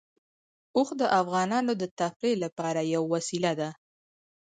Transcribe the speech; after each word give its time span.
اوښ 0.75 0.89
د 1.01 1.03
افغانانو 1.21 1.71
د 1.81 1.83
تفریح 1.99 2.35
لپاره 2.43 2.81
یوه 2.93 3.07
وسیله 3.15 3.51
ده. 3.59 3.69